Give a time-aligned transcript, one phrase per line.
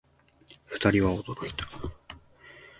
[0.65, 1.67] 二人は驚いた